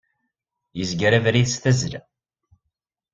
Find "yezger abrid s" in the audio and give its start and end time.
0.77-1.55